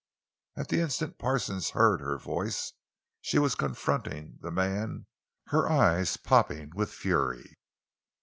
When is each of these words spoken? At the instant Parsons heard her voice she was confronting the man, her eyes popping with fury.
At 0.55 0.69
the 0.69 0.79
instant 0.79 1.19
Parsons 1.19 1.69
heard 1.69 2.01
her 2.01 2.17
voice 2.17 2.73
she 3.21 3.37
was 3.37 3.53
confronting 3.53 4.39
the 4.41 4.49
man, 4.49 5.05
her 5.49 5.69
eyes 5.69 6.17
popping 6.17 6.71
with 6.73 6.91
fury. 6.91 7.59